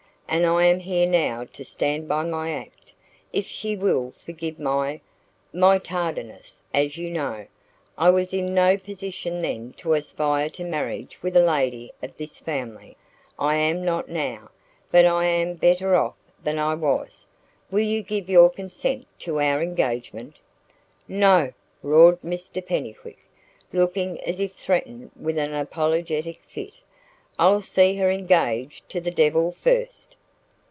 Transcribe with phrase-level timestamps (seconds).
[0.33, 2.93] And I am here now to stand by my act.
[3.33, 5.01] If she will forgive my
[5.51, 7.47] my tardiness as you know,
[7.97, 12.37] I was in no position then to aspire to marriage with a lady of this
[12.39, 12.95] family;
[13.37, 14.51] I am not now,
[14.89, 17.27] but I am better off than I was
[17.69, 20.37] will you give your consent to our engagement?"
[21.09, 21.51] "No!"
[21.83, 23.19] roared Mr Pennycuick,
[23.73, 26.75] looking as if threatened with an apoplectic fit.
[27.37, 30.15] "I'll see her engaged to the devil first!"